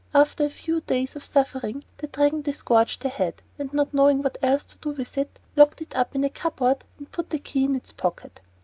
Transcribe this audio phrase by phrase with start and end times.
[0.15, 4.39] After a few days of suffering the Dragon disgorged the head, and, not knowing what
[4.41, 7.65] else to do with it, locked it up in a cupboard and put the key
[7.65, 8.41] in its pocket.